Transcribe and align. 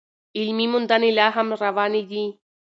علمي 0.39 0.65
موندنې 0.73 1.11
لا 1.17 1.27
هم 1.35 1.47
روانې 1.63 2.03
دي. 2.09 2.25